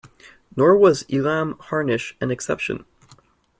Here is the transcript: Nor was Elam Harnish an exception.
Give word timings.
Nor 0.55 0.77
was 0.77 1.05
Elam 1.11 1.59
Harnish 1.59 2.15
an 2.19 2.31
exception. 2.31 2.85